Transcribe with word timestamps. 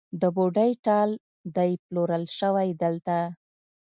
د 0.21 0.23
بوډۍ 0.35 0.71
ټال 0.85 1.09
دی 1.55 1.71
پلورل 1.85 2.23
شوی 2.39 2.67
دلته 2.81 3.17